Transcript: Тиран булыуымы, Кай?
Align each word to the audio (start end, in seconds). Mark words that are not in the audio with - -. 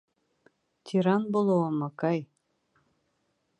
Тиран 0.87 1.23
булыуымы, 1.35 1.89
Кай? 2.05 2.19